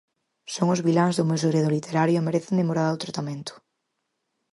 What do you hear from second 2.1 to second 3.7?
e merecen demorado tratamento.